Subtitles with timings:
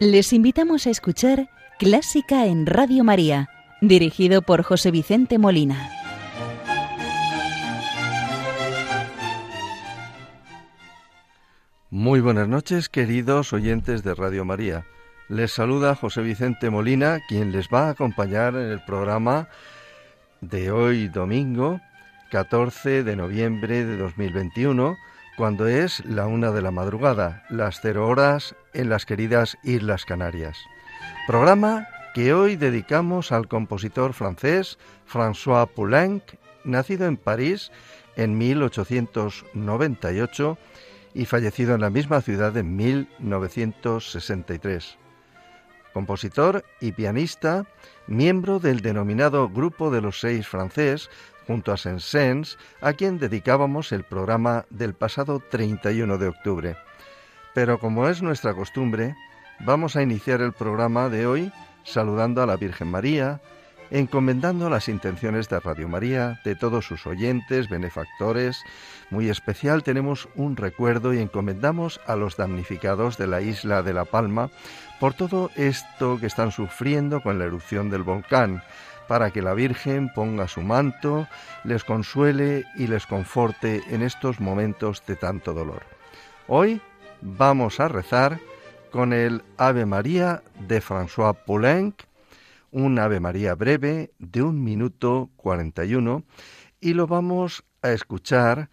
[0.00, 3.50] Les invitamos a escuchar Clásica en Radio María,
[3.82, 5.90] dirigido por José Vicente Molina.
[11.90, 14.86] Muy buenas noches, queridos oyentes de Radio María.
[15.28, 19.48] Les saluda José Vicente Molina, quien les va a acompañar en el programa
[20.40, 21.78] de hoy domingo,
[22.30, 24.96] 14 de noviembre de 2021
[25.40, 30.58] cuando es la una de la madrugada, las cero horas en las queridas Islas Canarias.
[31.26, 34.78] Programa que hoy dedicamos al compositor francés
[35.10, 36.22] François Poulenc,
[36.62, 37.72] nacido en París
[38.16, 40.58] en 1898
[41.14, 44.98] y fallecido en la misma ciudad en 1963.
[45.94, 47.64] Compositor y pianista,
[48.06, 51.08] miembro del denominado Grupo de los Seis francés,
[51.50, 56.76] junto a Saint-Saëns, a quien dedicábamos el programa del pasado 31 de octubre.
[57.54, 59.16] Pero como es nuestra costumbre,
[59.58, 63.40] vamos a iniciar el programa de hoy saludando a la Virgen María,
[63.90, 68.62] encomendando las intenciones de Radio María, de todos sus oyentes, benefactores.
[69.10, 74.04] Muy especial tenemos un recuerdo y encomendamos a los damnificados de la isla de La
[74.04, 74.50] Palma
[75.00, 78.62] por todo esto que están sufriendo con la erupción del volcán
[79.10, 81.26] para que la Virgen ponga su manto,
[81.64, 85.82] les consuele y les conforte en estos momentos de tanto dolor.
[86.46, 86.80] Hoy
[87.20, 88.38] vamos a rezar
[88.92, 92.02] con el Ave María de François Poulenc,
[92.70, 96.22] un Ave María breve de un minuto 41,
[96.80, 98.70] y lo vamos a escuchar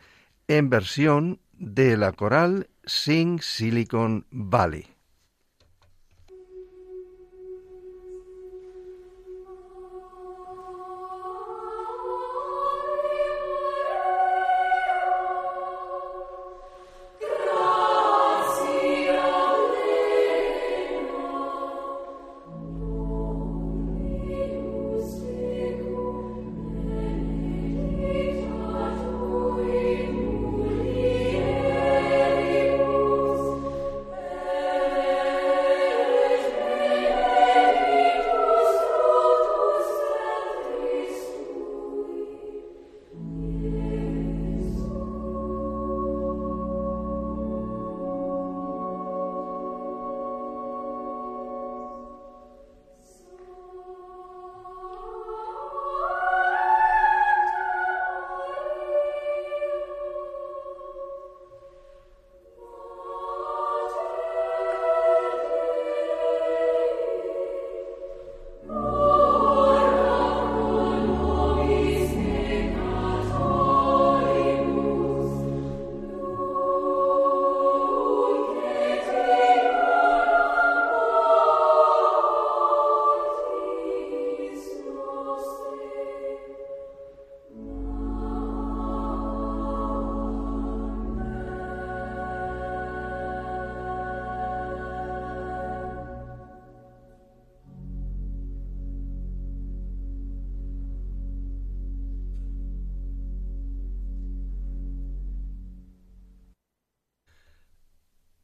[0.48, 4.97] en versión de la coral Sing Silicon Valley.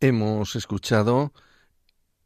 [0.04, 1.32] Hemos escuchado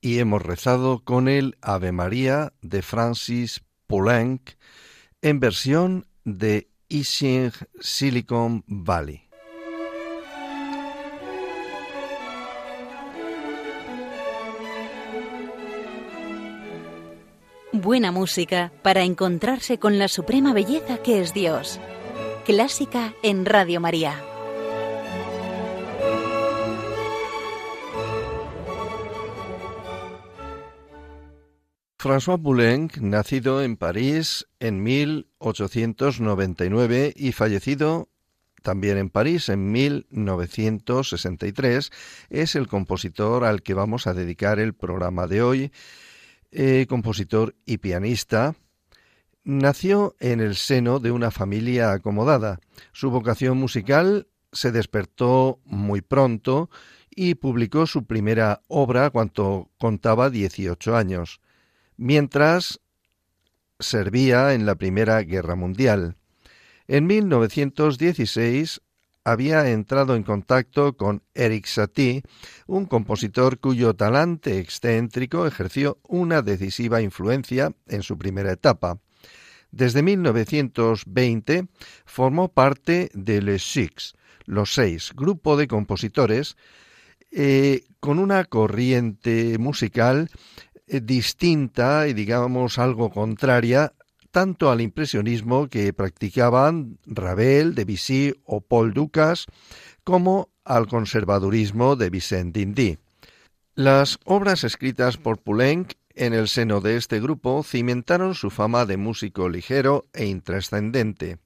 [0.01, 4.51] y hemos rezado con el Ave María de Francis Poulenc
[5.21, 9.29] en versión de Ising Silicon Valley.
[17.71, 21.79] Buena música para encontrarse con la suprema belleza que es Dios.
[22.43, 24.15] Clásica en Radio María.
[31.99, 38.09] François Poulenc, nacido en París en 1899 y fallecido
[38.61, 41.91] también en París en 1963,
[42.29, 45.71] es el compositor al que vamos a dedicar el programa de hoy,
[46.51, 48.53] eh, compositor y pianista.
[49.43, 52.59] Nació en el seno de una familia acomodada.
[52.91, 56.69] Su vocación musical se despertó muy pronto
[57.09, 61.41] y publicó su primera obra cuando contaba 18 años
[61.97, 62.79] mientras
[63.79, 66.15] servía en la Primera Guerra Mundial.
[66.87, 68.81] En 1916
[69.23, 72.23] había entrado en contacto con Eric Satie,
[72.65, 78.99] un compositor cuyo talante excéntrico ejerció una decisiva influencia en su primera etapa.
[79.71, 81.67] Desde 1920
[82.05, 84.13] formó parte de Les Six,
[84.45, 86.55] los seis, grupo de compositores
[87.31, 90.29] eh, con una corriente musical
[90.87, 93.93] distinta y digamos algo contraria
[94.31, 99.47] tanto al impresionismo que practicaban Ravel, Debussy o Paul Dukas,
[100.03, 102.97] como al conservadurismo de Vicent Dindy.
[103.73, 108.97] Las obras escritas por Poulenc en el seno de este grupo cimentaron su fama de
[108.97, 111.37] músico ligero e intrascendente.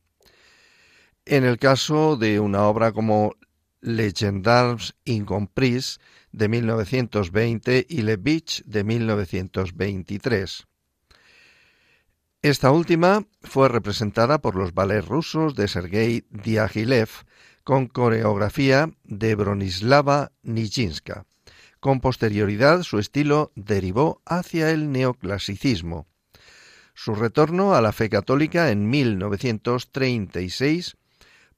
[1.26, 3.36] En el caso de una obra como
[3.82, 6.00] Legendars Incompris
[6.32, 10.68] de 1920 y Le Beach de 1923.
[12.44, 17.10] Esta última fue representada por los ballets rusos de Sergei Diaghilev
[17.64, 21.26] con coreografía de Bronislava Nijinska.
[21.80, 26.08] Con posterioridad su estilo derivó hacia el neoclasicismo.
[26.94, 30.98] Su retorno a la fe católica en 1936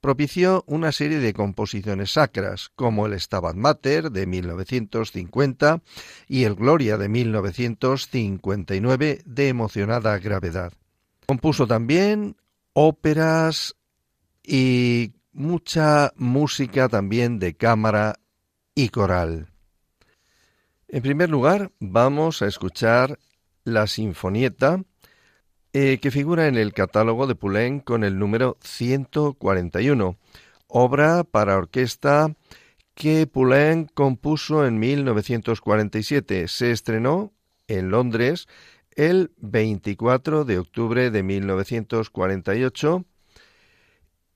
[0.03, 5.81] propició una serie de composiciones sacras, como el Stabat Mater de 1950
[6.27, 10.73] y el Gloria de 1959 de emocionada gravedad.
[11.25, 12.35] Compuso también
[12.73, 13.77] óperas
[14.43, 18.19] y mucha música también de cámara
[18.75, 19.47] y coral.
[20.89, 23.19] En primer lugar, vamos a escuchar
[23.63, 24.83] la Sinfonieta
[25.73, 30.17] eh, que figura en el catálogo de Poulenc con el número 141,
[30.67, 32.35] obra para orquesta
[32.93, 36.47] que Poulenc compuso en 1947.
[36.47, 37.33] Se estrenó
[37.67, 38.47] en Londres
[38.95, 43.05] el 24 de octubre de 1948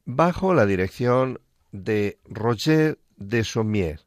[0.05, 1.39] bajo la dirección
[1.71, 4.06] de Roger de Sommier.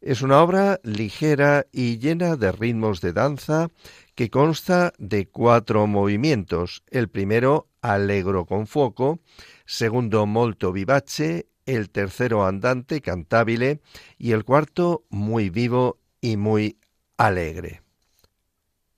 [0.00, 3.68] Es una obra ligera y llena de ritmos de danza
[4.14, 6.84] que consta de cuatro movimientos.
[6.88, 9.18] El primero, allegro con fuoco,
[9.66, 13.80] segundo, molto vivace, el tercero, andante, cantabile,
[14.18, 16.78] y el cuarto, muy vivo y muy
[17.16, 17.82] alegre.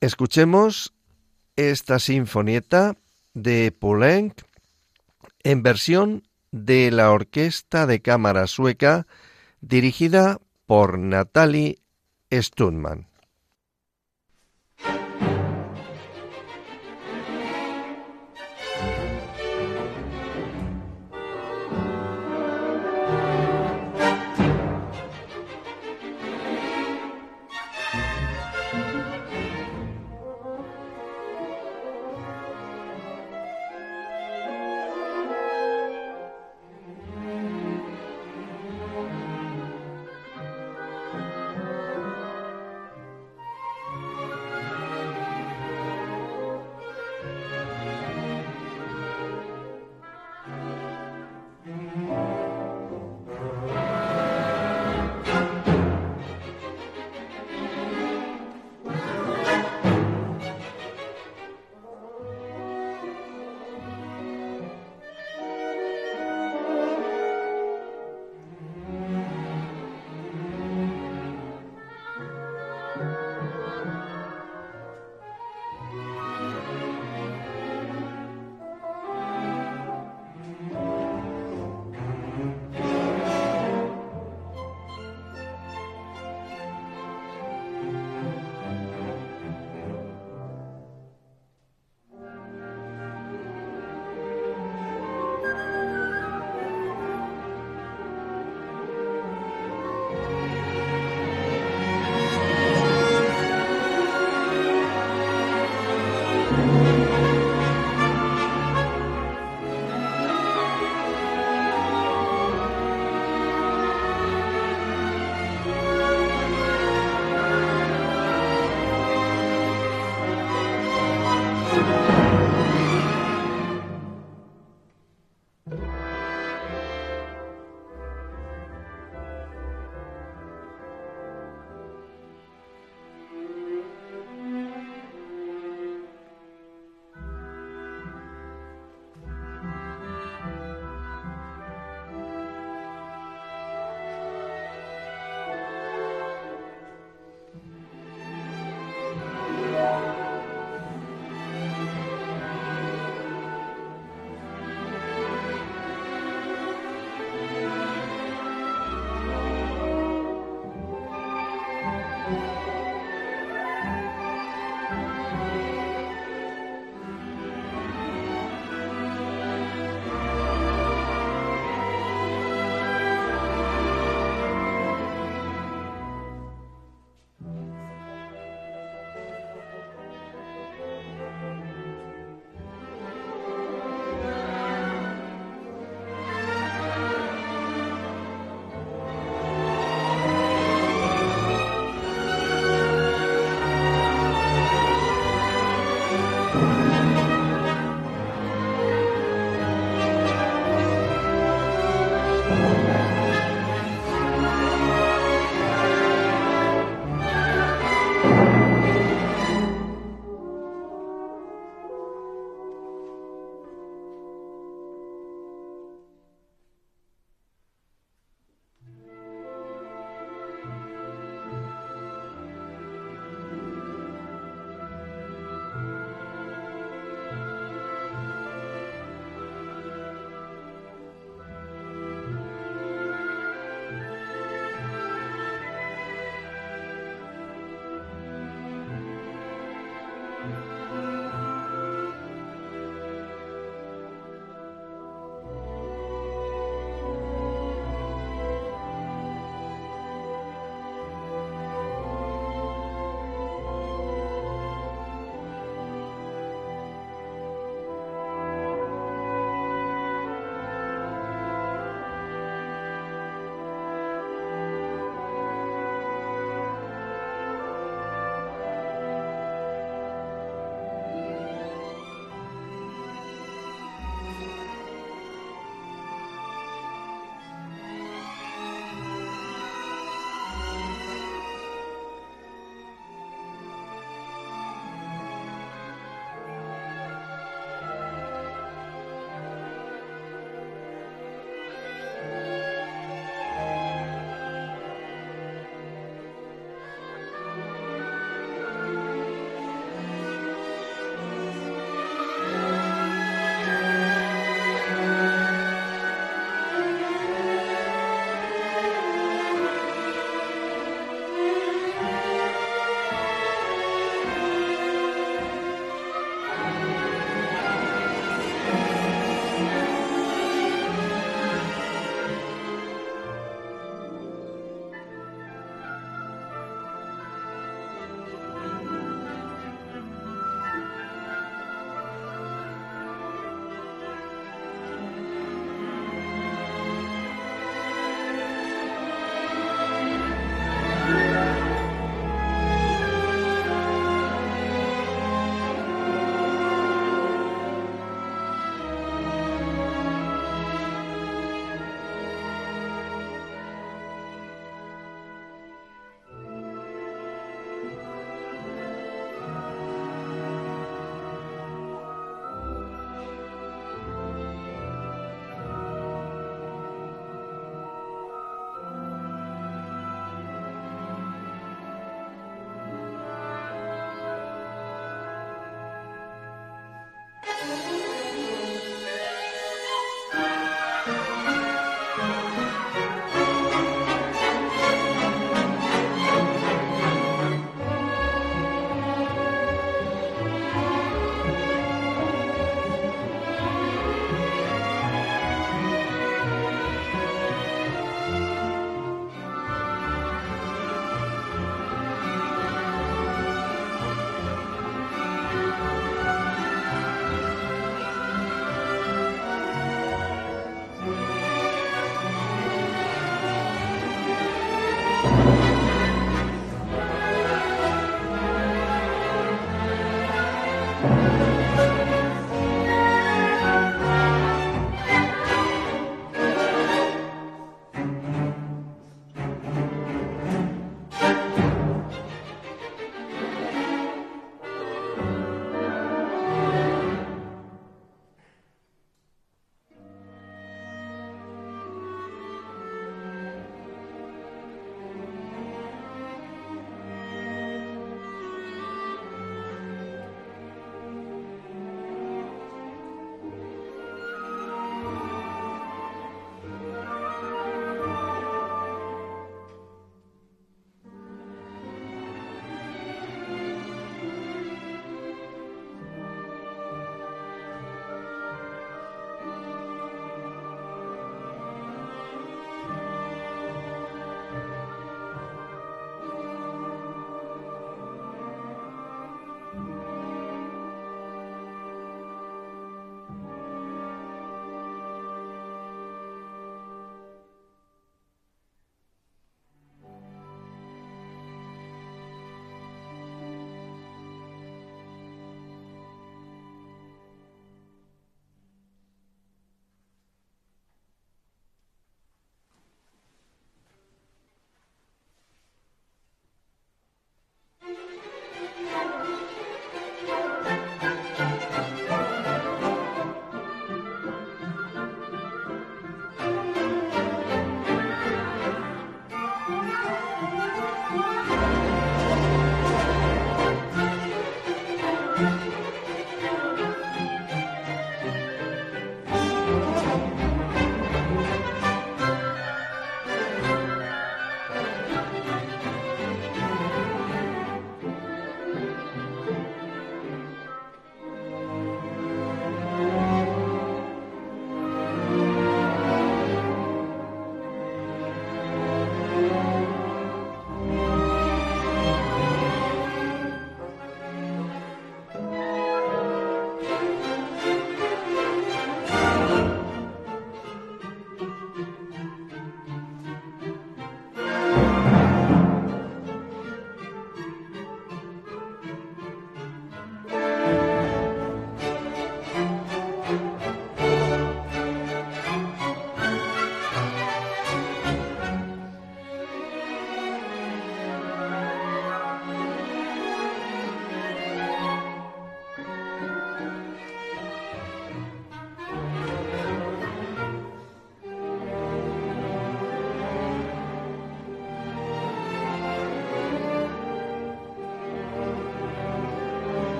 [0.00, 0.92] Escuchemos
[1.56, 2.96] esta sinfonieta
[3.32, 4.42] de Poulenc
[5.42, 9.06] en versión de la Orquesta de Cámara Sueca
[9.62, 11.78] dirigida por Natalie
[12.30, 13.11] Stundman.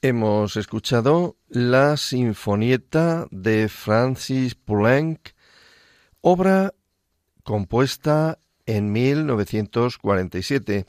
[0.00, 5.30] Hemos escuchado la Sinfonieta de Francis Poulenc,
[6.20, 6.72] obra
[7.42, 10.86] compuesta en 1947.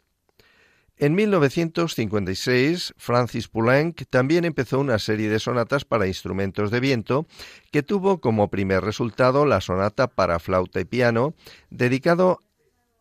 [1.00, 7.28] En 1956, Francis Poulenc también empezó una serie de sonatas para instrumentos de viento
[7.70, 11.34] que tuvo como primer resultado la sonata para flauta y piano
[11.70, 12.40] dedicado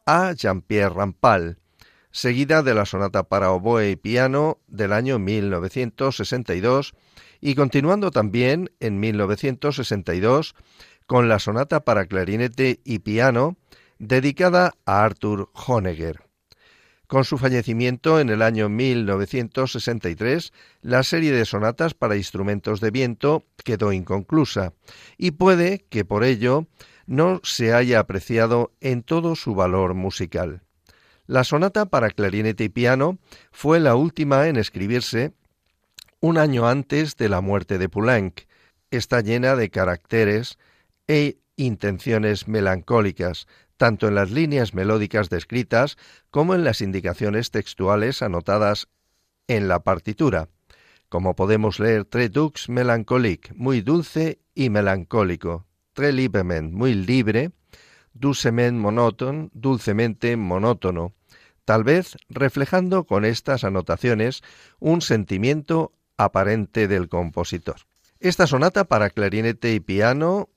[0.06, 1.58] a Jean-Pierre Rampal,
[2.12, 6.94] seguida de la sonata para oboe y piano del año 1962
[7.42, 10.56] y continuando también en 1962
[11.06, 13.58] con la sonata para clarinete y piano
[14.00, 16.28] dedicada a Arthur Honegger.
[17.08, 20.52] Con su fallecimiento en el año 1963,
[20.82, 24.74] la serie de sonatas para instrumentos de viento quedó inconclusa
[25.18, 26.68] y puede que por ello
[27.06, 30.67] no se haya apreciado en todo su valor musical.
[31.28, 33.20] La sonata para clarinete y piano
[33.52, 35.34] fue la última en escribirse
[36.22, 38.44] un año antes de la muerte de Poulenc.
[38.92, 40.58] Está llena de caracteres
[41.06, 45.98] e intenciones melancólicas, tanto en las líneas melódicas descritas
[46.32, 48.88] como en las indicaciones textuales anotadas
[49.50, 50.48] en la partitura,
[51.10, 57.52] como podemos leer Tres dux mélancolique, muy dulce y melancólico, Très librement, muy libre,
[58.14, 61.17] doucement monótono, dulcemente monótono,
[61.68, 64.42] tal vez reflejando con estas anotaciones
[64.80, 67.82] un sentimiento aparente del compositor.
[68.22, 70.48] Esta sonata para clarinete y piano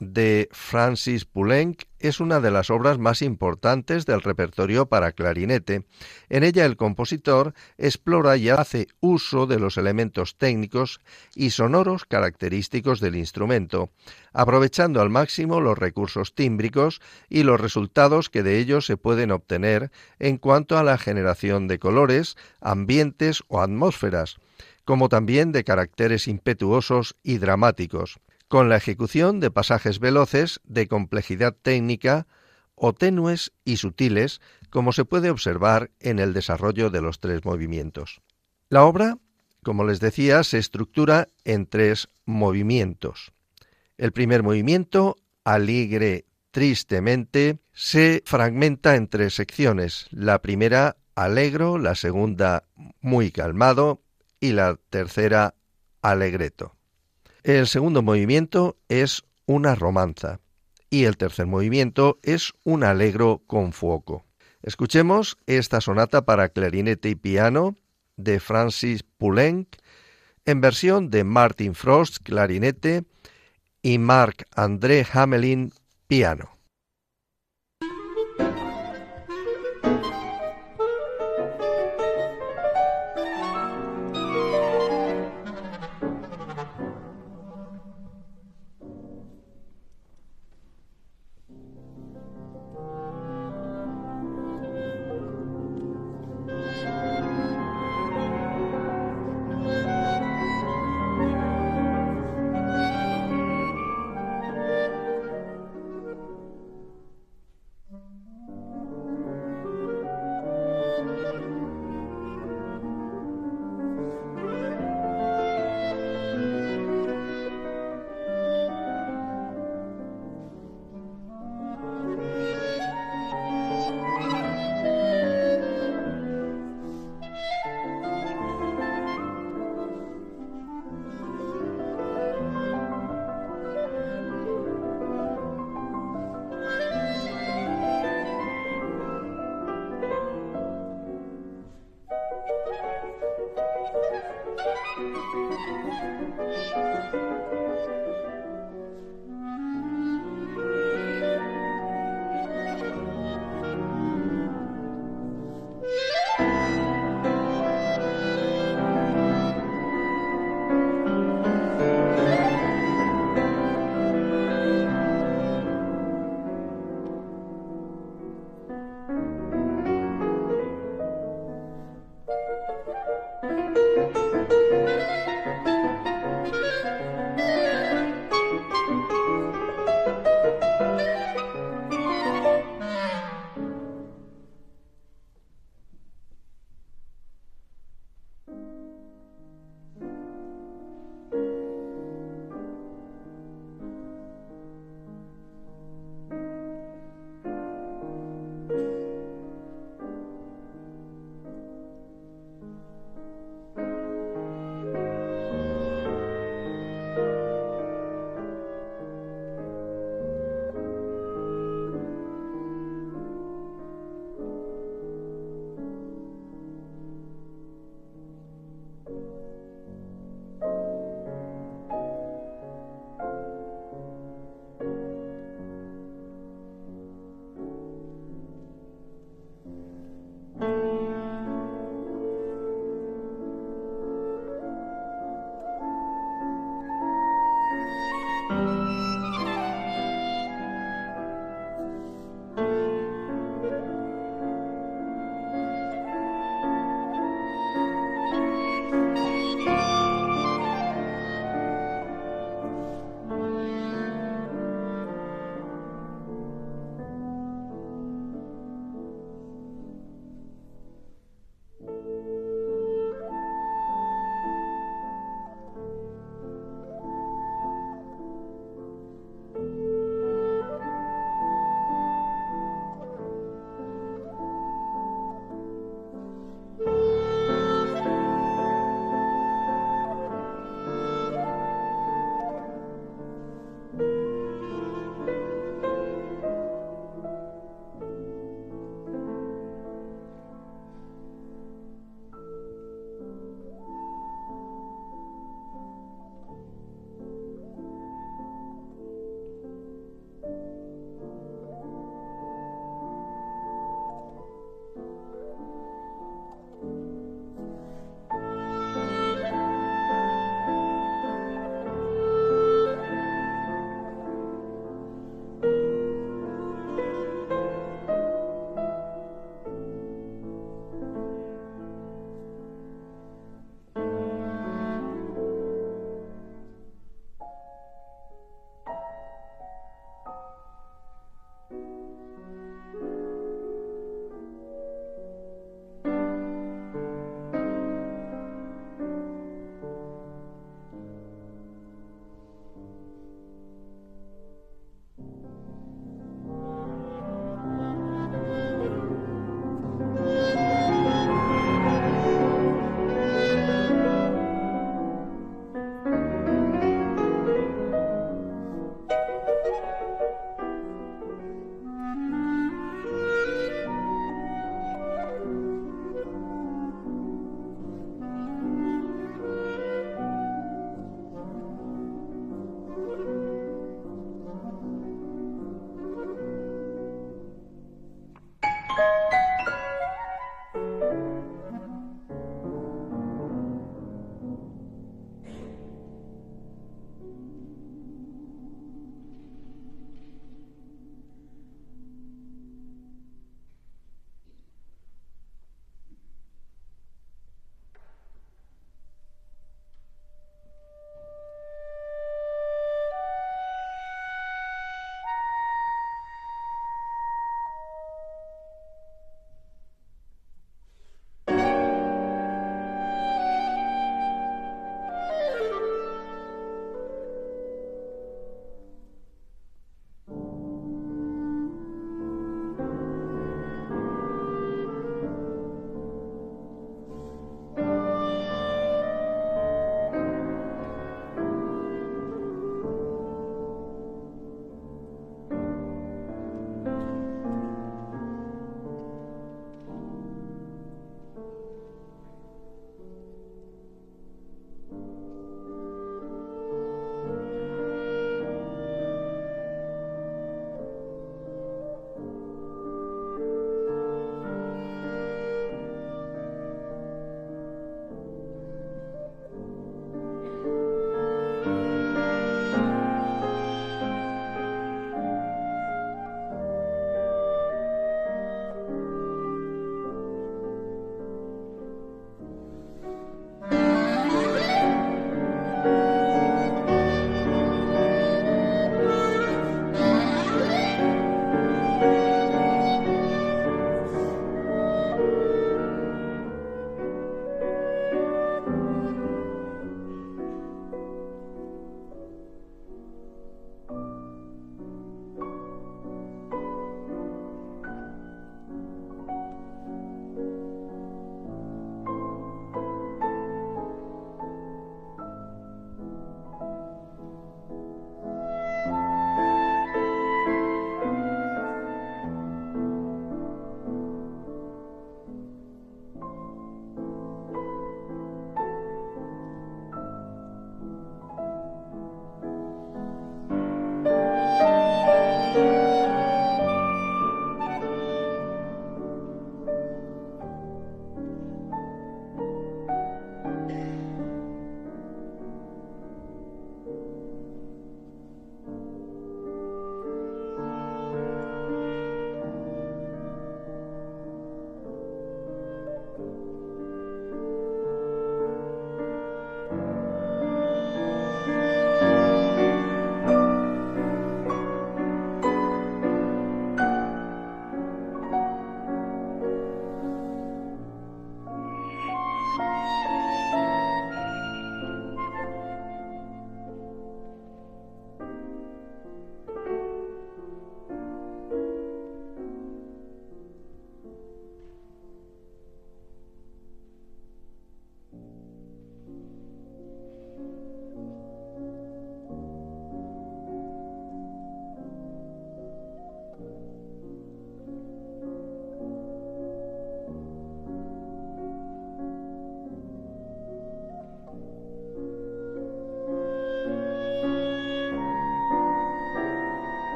[0.00, 5.86] de Francis Poulenc es una de las obras más importantes del repertorio para clarinete.
[6.28, 11.00] En ella el compositor explora y hace uso de los elementos técnicos
[11.34, 13.90] y sonoros característicos del instrumento,
[14.32, 19.90] aprovechando al máximo los recursos tímbricos y los resultados que de ellos se pueden obtener
[20.18, 24.36] en cuanto a la generación de colores, ambientes o atmósferas,
[24.84, 28.18] como también de caracteres impetuosos y dramáticos
[28.48, 32.26] con la ejecución de pasajes veloces de complejidad técnica
[32.74, 34.40] o tenues y sutiles,
[34.70, 38.20] como se puede observar en el desarrollo de los tres movimientos.
[38.68, 39.18] La obra,
[39.62, 43.32] como les decía, se estructura en tres movimientos.
[43.96, 50.06] El primer movimiento, alegre tristemente, se fragmenta en tres secciones.
[50.10, 52.64] La primera, alegro, la segunda,
[53.00, 54.02] muy calmado
[54.40, 55.54] y la tercera,
[56.02, 56.76] alegreto.
[57.44, 60.40] El segundo movimiento es una romanza
[60.88, 64.24] y el tercer movimiento es un alegro con fuoco.
[64.62, 67.76] Escuchemos esta sonata para clarinete y piano
[68.16, 69.76] de Francis Poulenc
[70.46, 73.04] en versión de Martin Frost clarinete
[73.82, 75.74] y Marc André Hamelin
[76.06, 76.53] piano.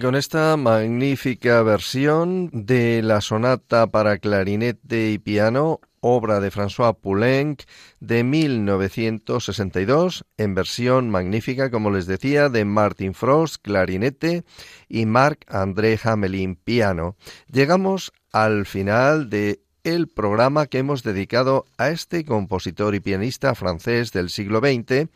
[0.00, 7.62] Con esta magnífica versión de la sonata para clarinete y piano, obra de François Poulenc
[8.00, 14.44] de 1962, en versión magnífica, como les decía, de Martin Frost, clarinete,
[14.88, 17.16] y Marc-André Hamelin, piano.
[17.50, 24.12] Llegamos al final de el programa que hemos dedicado a este compositor y pianista francés
[24.12, 25.08] del siglo XX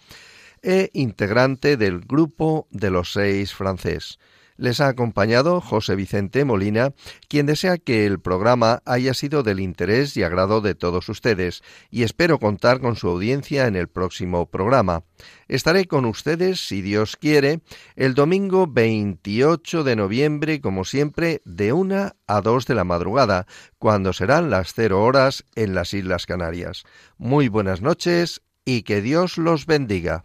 [0.62, 4.18] e integrante del grupo de los seis francés.
[4.56, 6.92] Les ha acompañado José Vicente Molina,
[7.28, 12.04] quien desea que el programa haya sido del interés y agrado de todos ustedes, y
[12.04, 15.02] espero contar con su audiencia en el próximo programa.
[15.48, 17.60] Estaré con ustedes, si Dios quiere,
[17.96, 23.46] el domingo 28 de noviembre, como siempre, de una a dos de la madrugada,
[23.78, 26.84] cuando serán las cero horas en las Islas Canarias.
[27.18, 30.24] Muy buenas noches y que Dios los bendiga.